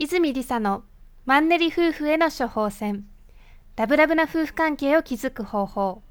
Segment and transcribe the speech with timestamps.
[0.00, 0.84] 泉理沙の
[1.24, 3.04] マンネリ夫婦への処方箋。
[3.74, 6.02] ラブラブな夫婦関係を築く方法。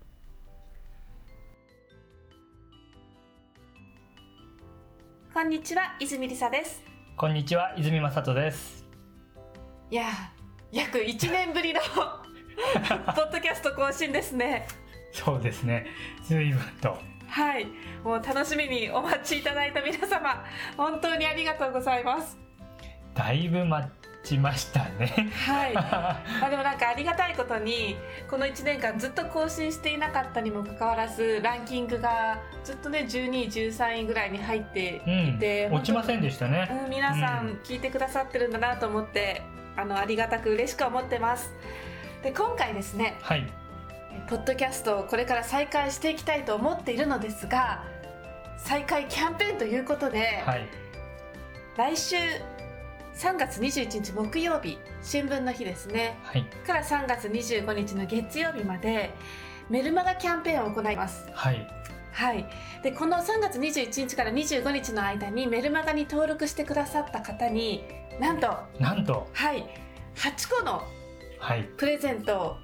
[5.33, 6.83] こんにちは泉理沙です。
[7.15, 8.85] こんにちは泉正人です。
[9.89, 10.07] いや
[10.73, 11.79] 約1年ぶりの
[13.15, 14.67] ポッドキャスト更新ですね。
[15.13, 15.87] そうですね。
[16.23, 16.97] 随分と。
[17.29, 17.65] はい。
[18.03, 20.43] もう楽しみにお待ちいただいた皆様
[20.75, 22.46] 本当にありがとうございます
[23.17, 23.89] だいぶ待
[24.23, 25.31] ちましたね。
[25.45, 25.73] はい。
[25.73, 27.95] まあでもなんかありがたいことに
[28.29, 35.01] この1年間ずっと更新していなかったにもかかわらずランキングがずっとね12位13位ぐらいに入って
[35.35, 37.59] いて、うん、落ちませんでしたね、うん、皆さん。
[37.63, 39.41] 聞いてくださってるんだなと思って、
[39.75, 41.53] あのありがたく嬉しく思ってます。
[42.21, 43.47] で今回ですねはい。
[44.29, 47.83] ポッドキャストをこれから再開していきたいと思っているのですが
[48.57, 50.67] 再開キャンペーンということで、はい。
[51.77, 52.15] 来週
[53.17, 56.19] 3月21日木曜日新聞の日ですね。
[56.21, 56.45] はい。
[56.67, 59.11] から3月25日の月曜日まで
[59.71, 61.27] メルマガキャンペーンを行います。
[61.33, 61.67] はい。
[62.11, 62.47] はい。
[62.83, 67.83] でこの3月21日から25日の間にメルマガに登録してくださった方に
[68.19, 69.27] なんとなんと。
[69.33, 69.67] はい。
[70.15, 70.83] 8個の
[71.39, 71.63] はい。
[71.75, 72.57] プレゼントを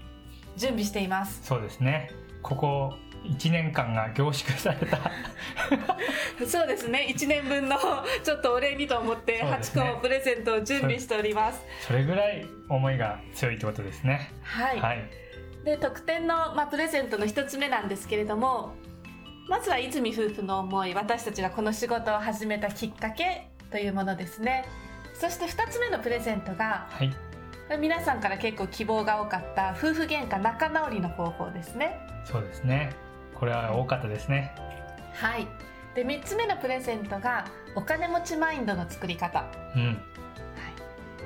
[0.55, 1.41] 準備しています。
[1.43, 2.11] そうですね。
[2.43, 2.93] ここ
[3.23, 4.99] 1年間が凝縮された。
[6.45, 7.07] そうですね。
[7.09, 7.77] 1年分の
[8.23, 9.91] ちょっとお礼にと思って8そうですね。
[9.95, 11.61] 個プレゼントを準備しております。
[11.87, 14.31] それぐらい思いが強いってことですね。
[14.43, 15.09] はい、はい。
[15.63, 18.73] で特典の、まあ、プレゼントの一つ目なんですけれども
[19.47, 24.65] まずは泉夫婦の思い私たちがこの仕事を始めたきっかけというものですね。
[25.13, 27.13] そして2つ目のプレゼントがはい。
[27.79, 31.97] 皆さんから結構希望が多かった夫婦喧嘩仲直りの方法ですね。
[32.25, 32.93] そうですね
[33.43, 34.55] これは多かったですね。
[35.11, 35.45] はい。
[35.95, 39.43] で3つ目のプレゼントがお金持ちマインドの作り方。
[39.75, 39.97] うん。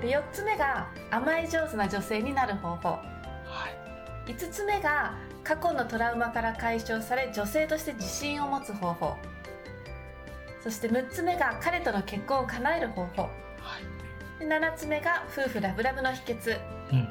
[0.02, 2.90] で4つ目が甘え上手な女性になる方法。
[2.90, 3.04] は
[4.28, 4.32] い。
[4.32, 9.16] 5つ目が過去のトラウマから解消され女性として自信を持つ方法。
[10.64, 13.22] そして6つ目が彼との結婚を叶える方法。
[13.22, 13.30] は
[14.40, 14.40] い。
[14.40, 16.59] で7つ目が夫婦ラブラブの秘訣。
[16.91, 17.08] うん。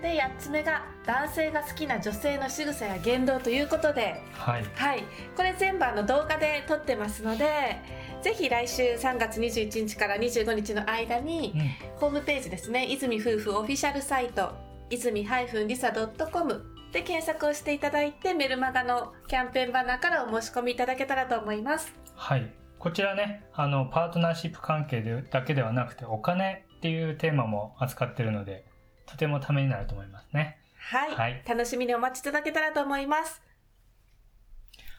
[0.00, 5.04] で8つ目が男性が好きな女性の仕草や言動ということではいはい
[5.36, 7.76] これ全部あの動画で撮ってますので
[8.22, 14.52] ぜひ来週3月21日から25日の間にうんホームページですね泉夫婦オフィシャルサイト
[14.90, 15.26] 泉
[15.66, 22.50] りさ .com で検索をしていただいてメルマガのキャンペーンバナーからお申し込みいただけたらと思いますはい。
[22.78, 28.64] こちらね、あの、パートナーシップ関係でだけではなくて、お金っていうテーマも扱ってるので、
[29.06, 30.58] とてもためになると思いますね。
[30.88, 31.42] はい、はい。
[31.44, 33.42] 楽しみにお待ちいただけたらと思います。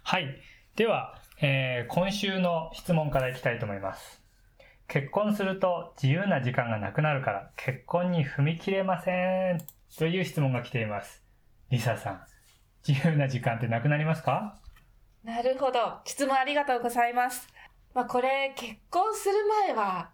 [0.04, 0.36] はい。
[0.76, 4.22] では、えー今週の質問からいきたいと思います。
[4.90, 9.62] 結婚すると自由な時間がなくなるから結婚に踏み切れません。
[9.98, 11.24] という質問が来ています。
[11.70, 12.22] リサさん、
[12.86, 14.60] 自由な時間ってなくなりますか？
[15.24, 16.00] なるほど。
[16.04, 17.48] 質問ありがとうございます。
[17.94, 19.36] まあこれ結婚する
[19.68, 20.10] 前は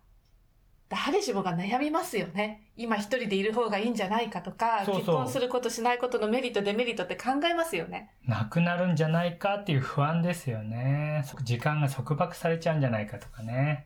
[1.06, 11.24] 誰しもが悩みますよね今一人でいる方がいいんじゃないかとかそうそう結婚することしないことのメリットデメリットって考えますよねなくなるんじゃないかっていう不安ですよね。
[11.26, 13.86] そ時間が束縛されちゃうんじゃないかとかね。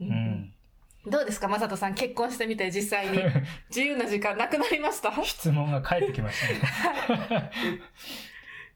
[0.00, 0.52] ううんん。
[1.06, 3.18] どうですか、まさとさん、結婚してみて実際に
[3.70, 5.10] 自由な時間なくなりました？
[5.24, 6.40] 質問が返ってきまし
[7.28, 7.50] たね。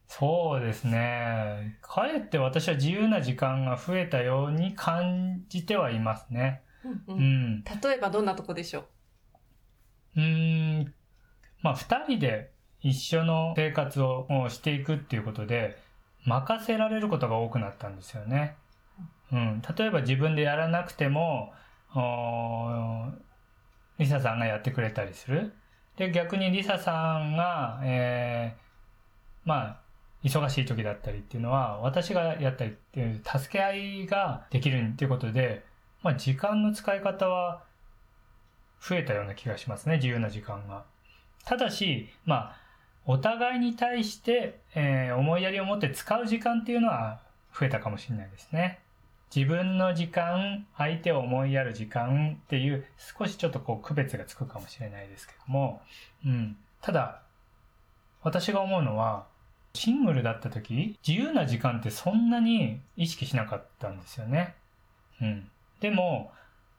[0.06, 1.76] そうですね。
[1.82, 6.62] かえって私は自由な時間が増えたように感じてはいますね。
[6.84, 7.20] うんううん
[7.58, 7.64] ん。
[7.64, 8.86] 例えばどんなとこでしょ
[10.16, 10.20] う？
[10.20, 10.94] うーん。
[11.62, 15.78] まあ、二人で一緒の生活をしていくっていうことで、
[16.24, 18.56] 任せられることが多くなったんですよね。
[19.32, 19.62] うん。
[19.76, 21.54] 例えば自分でやらなくても、
[23.98, 25.54] リサさんがやってくれたりする。
[25.96, 29.80] で、逆にリサさんが、えーまあ、
[30.22, 35.64] 忙しい時だったりっていうのは、私がやったりっていう助け合いができるっていうことで、
[36.04, 37.64] まあ、時間の使い方は
[38.80, 40.84] 増えたような気がしますね、自由な時間が。
[41.46, 42.56] ただし、まあ、
[43.06, 47.20] お互いに対して、えー思いやりを持って使う時間っていうのは
[47.58, 48.80] 増えたかもしれないですね。
[49.34, 52.84] 自分の時間、相手を思いやる時間っていう
[53.18, 55.80] 少しちょっとこう区別がつくかもしれないですけども、
[56.24, 56.56] うん。
[56.82, 57.22] ただ、
[58.22, 59.26] 私が思うのは、
[59.72, 64.54] シングルだった時、自由な時間ってそんなに意識しなかったんですよね。
[65.20, 65.50] うん。
[65.84, 66.32] でも、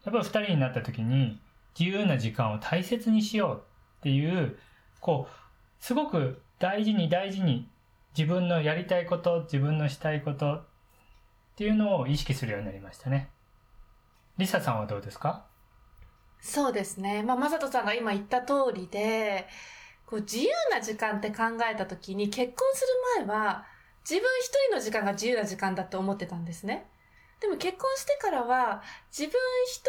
[0.04, 1.40] やっぱり二人になった時に、
[1.80, 3.62] 自由な時間を大切にしよう
[4.00, 4.58] っていう、
[5.00, 5.34] こう、
[5.80, 7.70] すごく大事に大事に
[8.18, 10.64] 自分のやりたいこと、自分のしたいことっ
[11.56, 13.30] ていうのを意識するようになりましたね。
[14.40, 15.46] リサさんはどうですか？
[16.42, 17.22] そうですね。
[17.22, 19.48] まあ、まさとさんが今言った通りで、
[20.08, 22.82] こう自由な時間って考えた時に結婚す
[23.20, 23.66] る前は
[24.02, 26.88] 自分一人の時間が自由な時間だって思ってたんですね。
[27.42, 29.82] でも結婚してからは自分一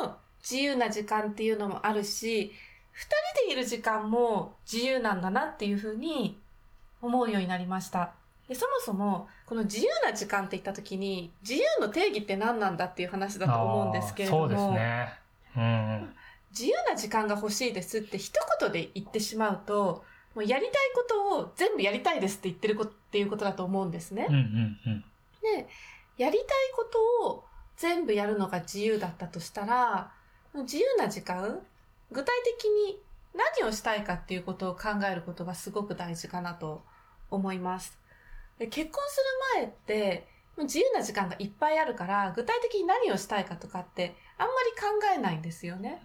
[0.00, 2.52] 人の自由な時間っていうのもあるし、
[2.92, 3.06] 二
[3.42, 6.38] 人でいる時間も自由なんだなっていうふうに
[7.02, 8.12] 思うようになりました。
[8.48, 15.12] でそもそも、この自由な時間って言った時に、自由の定義って何なんだっていう話だと思うんですけれども、そうですね。
[15.56, 16.16] うん。
[16.50, 20.04] 自由な時間が欲しいですって一言で言ってしまうと、
[20.34, 24.26] もうやりたいことを全部やりたいですって言ってることっていうことだと思うんですね。
[24.28, 25.04] うんうんうん。
[25.42, 25.66] で、
[26.16, 26.84] やりたいこ
[27.20, 27.44] とを
[27.76, 30.12] 全部やるのが自由だったとしたら、
[30.54, 31.60] 自由な時間、
[32.10, 33.00] 具体的に
[33.34, 36.82] 何をしたいかっていうことを考えることがすごく大事かなと
[37.30, 37.98] 思います。
[38.58, 39.18] で結婚す
[39.54, 40.26] る前って、
[40.58, 46.02] 自由な時間がいっぱいあるから、具体的に何をしたいかとかってあんまり考えないんですよね。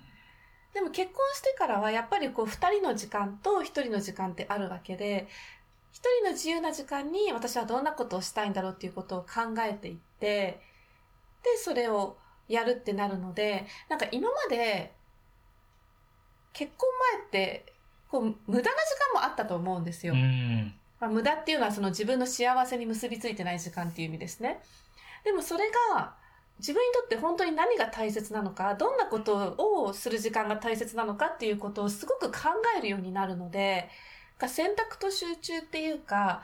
[0.73, 5.27] でも結婚してからはやっぱりこう二人の時間と一人の時間ってあるわけで、
[5.91, 10.61] 一人の自由な時間に私はどんなことをしたいんだろうっていうことを考えていって、
[11.43, 12.17] で、それを
[12.47, 14.93] やるってなるので、なんか今まで
[16.53, 17.73] 結婚前って、
[18.09, 18.63] こう、無駄な時
[19.13, 20.13] 間もあったと思うんですよ。
[20.13, 20.73] うん。
[20.99, 24.61] まあ、無駄っていうのはその自分の幸せに結びついてない時間っていう意味ですね。
[25.23, 25.65] でもそれ
[25.95, 26.15] が
[26.59, 33.89] 自分にとって本当に何が大切なのか、どんなことをする時間が大切なのかっていうことをすごく考えるようになるので、
[34.41, 36.41] が選択と集中っていうか、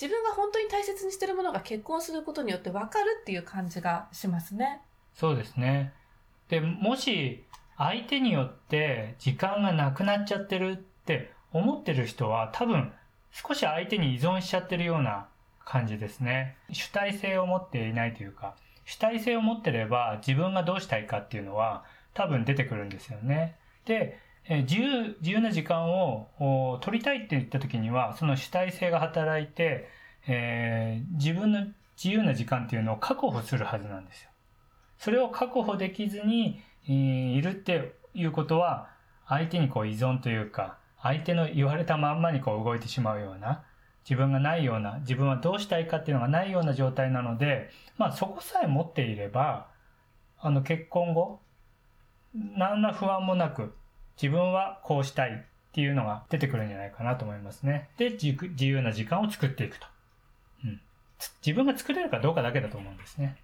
[0.00, 4.82] 自分が本当に大切にしてるものが結婚することによって分かるっていう感じがしますね。
[5.14, 5.92] そうですね。
[6.48, 7.44] で、もし
[7.78, 12.92] 相手によって時間がなくなっちゃってるって思ってる人は多分
[13.32, 15.28] 少し相手に依存しちゃってるような
[15.64, 16.56] 感じですね。
[16.72, 18.54] 主体性を持っていないというか、
[18.84, 23.56] 主体性を持ってれば自分がどうしたいかっていうのは多分出てくるんですよね。
[23.86, 29.88] で、え自由、自由な時間を取りたいって言った時には、その主体性が働いて、
[30.26, 31.66] えー自分の
[31.96, 34.30] 自由な時間っていうのを確保するはずなんですよ。
[34.98, 38.88] それを確保できずに、えーいるっていうことは、
[39.26, 43.64] 相手にこう依存というか、相手の言われたまんまにこう動いてしまうような、
[44.04, 49.66] 自分がないような、自分はどうしたいかっていうのがないような状態なので、まあそこさえ持っていれば、
[50.38, 51.40] あの結婚後、
[52.34, 53.74] 何ら不安もなく、
[54.20, 55.34] 自分はこうしたいっ
[55.72, 57.88] ていうのが出てくるんじゃないかなと思いますね。
[57.98, 59.86] で、自由な時間を作っていくと。
[60.64, 60.80] うん。
[61.44, 63.36] 自分が作れるかどうかだけだと思うんですね。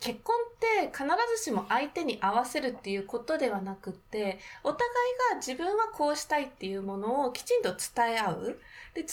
[0.00, 1.04] 結婚って必
[1.36, 4.86] ずしも相手に合わせるっていうことではなくって、お互
[5.30, 8.58] いが自分はこうしたいっていうものをきちんと伝え合う。
[8.94, 9.08] で、伝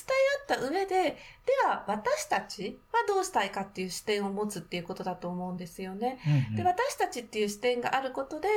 [0.49, 1.17] え合った上で、で
[1.65, 6.19] は私たちはどうしたいかっていう視点を持つっていうことだと思うんですよね。
[6.25, 8.47] うんうんで、私たちっていう視点があることで、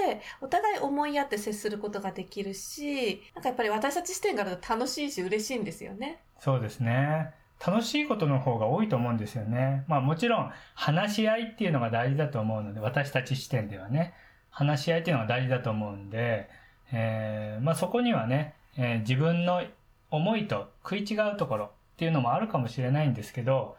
[0.41, 6.21] お互い思いやって接することができるし、なんかやっぱり私たち視点があると楽しいし嬉しいんですよね。
[6.39, 7.33] そうですね。
[7.67, 9.85] 楽しいことの方が多いと思うんですよね。
[9.89, 14.15] まあもちろん話し合いっていうのが大事だと思うので、私たち視点ではね、
[14.51, 16.49] 話し合いっていうのが大事だと思うんで、
[16.93, 19.63] えーまあそこにはね、えー自分の
[20.11, 23.77] 思いと食い違うところっていうのもあるかもしれないんですけど、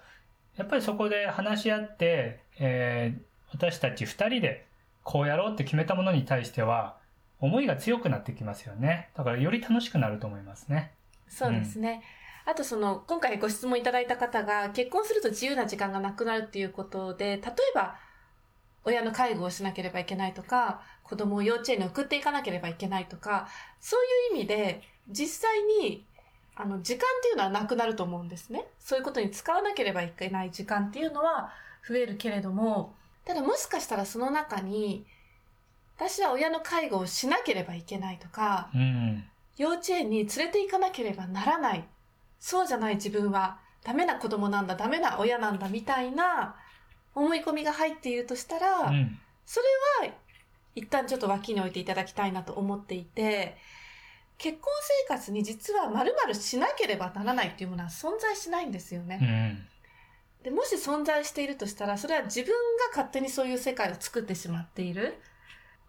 [0.57, 3.21] やっぱりそこで話し合って、えー
[3.51, 4.65] 私たち二人で
[5.03, 6.97] こうやろうって決めたものに対しては、
[7.39, 9.09] 思いが強くなってきますよね。
[9.15, 10.91] だからより楽しくなると思いますね。
[11.29, 12.01] そうですね。
[12.45, 17.41] あとその、今回ご質問いただいた方が、結婚すると自由な時間がなくなるっていうことで、例え
[17.73, 17.95] ば、
[18.83, 23.47] 親の介護をしなければいけないとか、子供を幼稚園に送っていかなければいけないとか、
[23.79, 26.05] そういう意味で、実際に、
[26.55, 28.65] あの、時間っていうのはなくなると思うんですね。
[28.79, 31.51] そういうことに使わなければいけない時間っていうのは
[31.87, 32.93] 増えるけれども、
[33.25, 35.05] ただもしかしたらその中に、
[35.97, 39.23] 私は親の介護をしなければいけないとか、うん。
[39.57, 41.87] 幼稚園に連れて行かなければならない。
[42.39, 46.55] そうじゃない自分はダメな子供なんだ、ダメな親なんだみたいな
[47.13, 49.19] 思い込みが入っているとしたら、うん。
[49.45, 49.59] そ
[50.01, 50.13] れは
[50.75, 53.57] 一旦ちょっと脇に置いていただきたいなと思っていて、
[54.37, 54.73] 結婚
[55.07, 59.19] 生活に実は〇〇しなければならないっていうものは存在しないんですよね。
[59.21, 59.67] うん。
[60.43, 62.55] でもし存在しているとしたら、それは自分が
[62.89, 65.19] 勝手にそういう世界を作ってしまっている。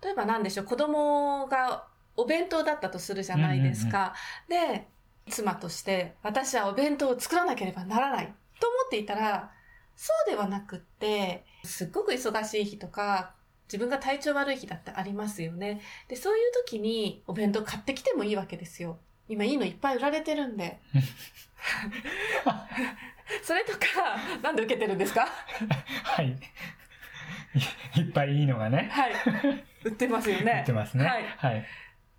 [0.03, 1.87] 例えば何でしょう、子供が
[2.17, 4.15] お弁当だったとするじゃないですか。
[4.49, 4.87] で、
[5.29, 9.51] 妻として私はお弁当を作らなければならないと思っていたら、
[9.97, 13.35] そうではなくって、すっごく忙しい日とか、
[13.67, 15.81] 自分が体調悪い日だってありますよね。
[16.09, 18.99] で、そういう時にお弁当買ってきてもいいわけですよ。
[19.29, 20.79] 今いいのいっぱい売られてるんで。
[23.43, 23.79] それとか、
[24.43, 25.27] なんで受けてるんですか？
[26.05, 26.37] はい。
[27.97, 28.89] いっぱいいいのがね。
[28.93, 29.13] はい。
[29.85, 30.59] 売ってますよね。
[30.61, 31.05] 売ってますね。
[31.05, 31.67] はいはい。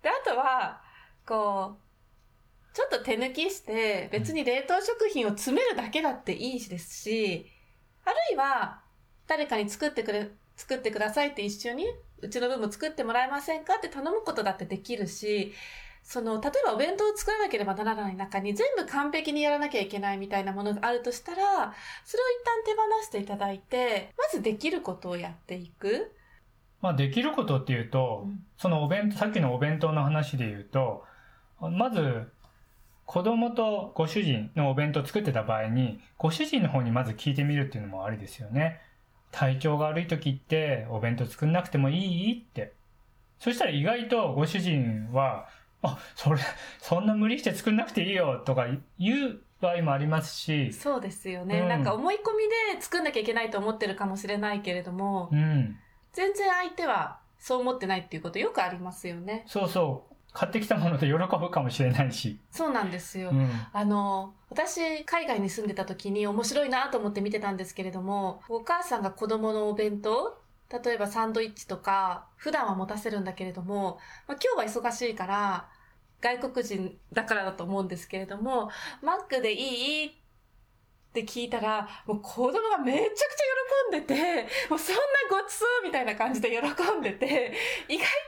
[0.02, 0.82] で、あとは、
[1.26, 1.87] こう、
[2.72, 7.46] ちょっと手抜きして、別に冷凍食品を詰めるだけだっていいですし、
[8.04, 8.82] あるいは、
[9.26, 11.86] 誰かに作ってくれ、作ってくださいって一緒に、
[12.20, 15.52] うちの分も作ってもらえませんかって頼むことだってできるし、
[16.02, 26.14] その、例えばお弁当を作らなければならない中に全部完璧にやらなきゃいけないみたいなものがあるとしたら、それを一旦手放していただいて、まずできることをやっていく。
[26.80, 31.04] まあ、できることっていうと、うんそのお弁当、さっきのお弁当の話で言うと、
[31.60, 32.32] まず、
[33.08, 38.82] 子供とご主人のお弁当を作ってた場合に、ご主人の方にまず聞いてみるっていうのもありですよね。
[39.32, 42.74] 体調が悪い時って、お弁当作んなくてもいいって。
[43.38, 45.48] そしたら意外とご主人は、
[45.80, 46.40] あ、それ、
[46.80, 48.66] そんな無理して作んなくていいよとか
[48.98, 51.60] 言う場合もありますし、そうですよね。
[51.60, 55.78] うんなんか思い込みで作んなきゃいけないと思ってるかもしれないけれども、うん。
[56.12, 59.44] 全然相手はそう思ってないっていうことよくありますよね。
[59.46, 60.17] そうそう。
[60.32, 62.38] 買ってきたもので喜ぶかもしれないし。
[62.50, 63.30] そうなんですよ。
[63.30, 63.50] うん。
[63.72, 70.40] あの、私、海外に住んでた時に面白いなと思って見てたんですけれども、お母さんが子供のお弁当
[70.84, 75.68] 例えばサンドイッチとか、普段は持たせるんだけれども、まあ、今日は忙しいから、
[76.20, 78.70] 外国人だからだと思うんですけれども、
[79.02, 80.06] マックでいい？
[80.08, 83.16] って聞いたら、もう子供がめちゃくちゃ
[83.90, 87.54] 喜んでて、もうそんなごちそうみたいな感じで喜んでて、
[87.88, 88.06] 意外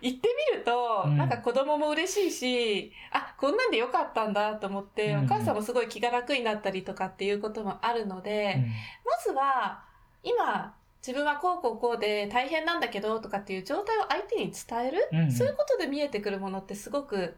[0.00, 9.84] 行ってみると、うんなんか子供も嬉しいし、あ、こんなんでよかったんだと思って、うんお母さんもすごい気が楽になったりとかっていうこともあるので、うんまずは、
[10.22, 17.36] 今、自分はこうこうこうで大変なんだけどとかっていう状態を相手に伝える、うんうんそういうことで見えてくるものってすごく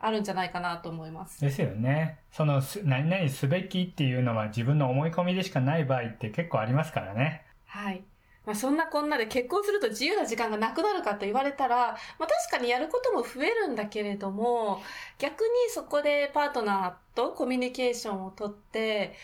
[0.00, 1.40] あるんじゃないかなと思います。
[1.40, 2.18] ですよね。
[2.30, 7.44] そのす、何々すべきっていうのは自分の思い込みでしかない場合って結構ありますからね。
[7.66, 8.04] はい。
[8.48, 14.80] まあ、そんなこんなで結婚すると自由な時間がなくなるかと言われたら、まあ、確かにやることも増えるんだけれども、
[15.18, 19.14] 逆にそこでパートナーとコミュニケーションをとって、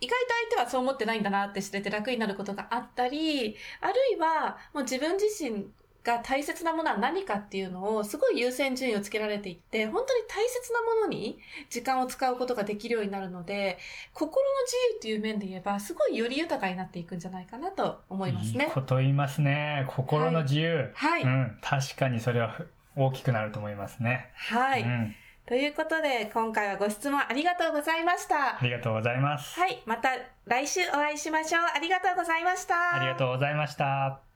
[0.00, 5.66] 意外と相手はそう思ってないんだなって知れて楽になることがあったり、あるいはもう自分自身
[6.02, 11.38] が大切なものは何かっていうのをすごい優先順位をつけられていって、本当に大切なものに
[11.68, 13.78] 時間を使うことができるようになるので、
[14.14, 18.66] 心の自由っていう面で言えば、すごいより豊かになっていくんじゃないかなと思いますね。
[18.66, 19.84] いいこと言いますね。
[19.88, 20.90] 心の自由。
[20.94, 21.22] はい。
[21.22, 21.58] うん。
[21.60, 24.30] 確かにそれはふ大きくなると思いますね。
[24.34, 25.14] はい、うん。
[25.46, 28.58] ということで、今回はご質問ありがとうございましたあ。
[28.62, 29.58] りがとうございます。
[29.58, 29.82] はい。
[29.86, 30.10] また
[30.46, 31.62] 来週お会いしましょう。
[31.74, 32.96] ありがとうございました。
[32.96, 34.29] ありがとうございました。